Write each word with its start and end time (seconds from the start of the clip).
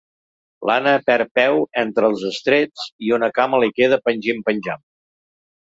L'Anna 0.69 0.93
perd 1.09 1.31
peu 1.39 1.59
entre 1.83 2.09
els 2.11 2.25
estreps 2.31 2.89
i 3.09 3.15
una 3.21 3.31
cama 3.39 3.63
li 3.65 3.73
queda 3.81 4.01
pengim-penjam. 4.09 4.87